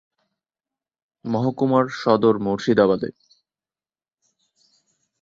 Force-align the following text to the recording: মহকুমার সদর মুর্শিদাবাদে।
মহকুমার 1.25 1.85
সদর 2.01 2.35
মুর্শিদাবাদে। 2.39 3.09